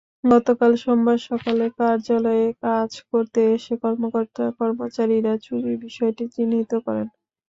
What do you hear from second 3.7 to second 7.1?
কর্মকর্তা-কর্মচারীরা চুরির বিষয়টি চিহ্নিত করেন।